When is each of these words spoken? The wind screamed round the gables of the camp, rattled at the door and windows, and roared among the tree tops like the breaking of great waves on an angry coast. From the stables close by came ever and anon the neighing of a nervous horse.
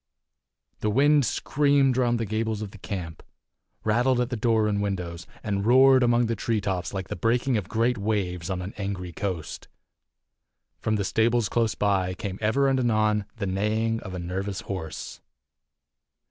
The 0.79 0.89
wind 0.89 1.27
screamed 1.27 1.95
round 1.95 2.19
the 2.19 2.25
gables 2.25 2.63
of 2.63 2.71
the 2.71 2.79
camp, 2.79 3.21
rattled 3.83 4.19
at 4.19 4.31
the 4.31 4.35
door 4.35 4.67
and 4.67 4.81
windows, 4.81 5.27
and 5.43 5.63
roared 5.63 6.01
among 6.01 6.25
the 6.25 6.35
tree 6.35 6.59
tops 6.59 6.91
like 6.91 7.09
the 7.09 7.15
breaking 7.15 7.55
of 7.55 7.69
great 7.69 7.99
waves 7.99 8.49
on 8.49 8.63
an 8.63 8.73
angry 8.77 9.11
coast. 9.11 9.67
From 10.79 10.95
the 10.95 11.05
stables 11.05 11.49
close 11.49 11.75
by 11.75 12.15
came 12.15 12.39
ever 12.41 12.67
and 12.67 12.79
anon 12.79 13.25
the 13.35 13.45
neighing 13.45 13.99
of 13.99 14.15
a 14.15 14.19
nervous 14.19 14.61
horse. 14.61 15.21